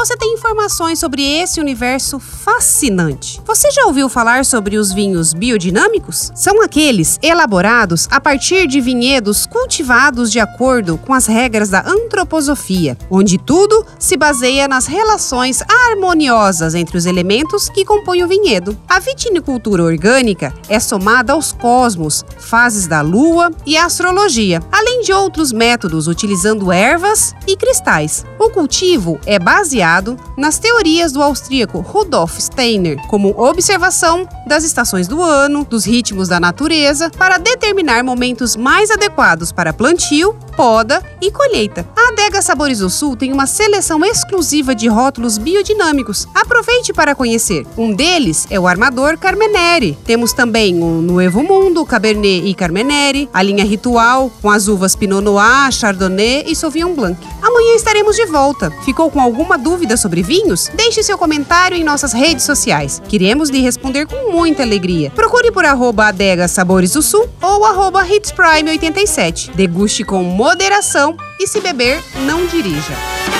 [0.00, 3.38] você tem informações sobre esse universo fascinante.
[3.44, 6.32] Você já ouviu falar sobre os vinhos biodinâmicos?
[6.34, 12.96] São aqueles elaborados a partir de vinhedos cultivados de acordo com as regras da antroposofia,
[13.10, 18.74] onde tudo se baseia nas relações harmoniosas entre os elementos que compõem o vinhedo.
[18.88, 24.62] A vitinicultura orgânica é somada aos cosmos, fases da lua e a astrologia,
[25.00, 28.24] de outros métodos utilizando ervas e cristais.
[28.38, 35.06] O cultivo é baseado baseado nas teorias do austríaco Rudolf Steiner, como observação das estações
[35.06, 41.30] do ano, dos ritmos da natureza, para determinar momentos mais adequados para plantio, poda e
[41.30, 41.86] colheita.
[41.96, 46.26] A Adega Sabores do Sul tem uma seleção exclusiva de rótulos biodinâmicos.
[46.34, 47.66] Aproveite para conhecer.
[47.76, 49.96] Um deles é o Armador Carmenere.
[50.04, 55.22] Temos também o Nuevo Mundo, Cabernet e Carmenere, a linha Ritual, com as uvas Pinot
[55.22, 57.18] Noir, Chardonnay e Sauvignon Blanc.
[57.42, 58.70] Amanhã estaremos de volta.
[58.84, 60.70] Ficou com alguma dúvida sobre vinhos?
[60.74, 63.00] Deixe seu comentário em nossas redes sociais.
[63.08, 65.10] Queremos lhe responder com muita alegria.
[65.10, 69.52] Procure por arroba Adega Sabores do Sul ou arroba HitsPrime87.
[69.54, 73.39] Deguste com moderação e se beber, não dirija.